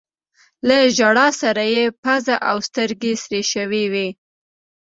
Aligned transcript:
له 0.67 0.77
ژړا 0.97 1.27
سره 1.41 1.63
يې 1.73 1.85
پزه 2.03 2.35
او 2.49 2.57
سترګې 2.67 3.13
سرې 3.23 3.41
شوي 3.53 3.85
وې. 3.93 4.07